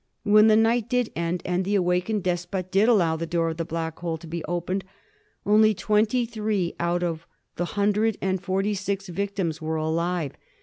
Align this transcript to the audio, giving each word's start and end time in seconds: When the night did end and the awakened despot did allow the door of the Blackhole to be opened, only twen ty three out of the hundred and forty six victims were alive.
When 0.23 0.47
the 0.47 0.55
night 0.55 0.89
did 0.89 1.11
end 1.15 1.43
and 1.45 1.63
the 1.63 1.75
awakened 1.75 2.23
despot 2.23 2.71
did 2.71 2.89
allow 2.89 3.15
the 3.15 3.27
door 3.27 3.49
of 3.49 3.57
the 3.57 3.65
Blackhole 3.67 4.17
to 4.21 4.25
be 4.25 4.43
opened, 4.45 4.83
only 5.45 5.75
twen 5.75 6.07
ty 6.07 6.25
three 6.25 6.73
out 6.79 7.03
of 7.03 7.27
the 7.57 7.65
hundred 7.77 8.17
and 8.19 8.41
forty 8.41 8.73
six 8.73 9.09
victims 9.09 9.61
were 9.61 9.75
alive. 9.75 10.31